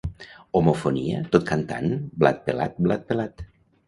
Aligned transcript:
Homofonia 0.59 1.19
tot 1.35 1.45
cantant 1.49 1.93
«Blat 2.23 2.39
pelat, 2.47 2.81
blat 2.87 3.05
pelat». 3.13 3.45